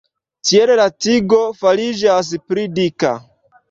[0.49, 3.19] Tiel la tigo fariĝas pli dika.